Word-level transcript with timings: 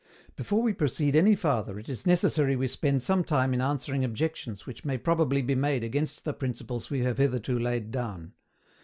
Before 0.35 0.63
we 0.63 0.73
proceed 0.73 1.15
any 1.15 1.35
farther 1.35 1.77
it 1.77 1.87
is 1.87 2.07
necessary 2.07 2.55
we 2.55 2.67
spend 2.67 3.03
some 3.03 3.23
time 3.23 3.53
in 3.53 3.61
answering 3.61 4.03
objections 4.03 4.65
which 4.65 4.83
may 4.83 4.97
probably 4.97 5.43
be 5.43 5.53
made 5.53 5.83
against 5.83 6.25
the 6.25 6.33
principles 6.33 6.89
we 6.89 7.03
have 7.03 7.19
hitherto 7.19 7.59
laid 7.59 7.91
down. 7.91 8.33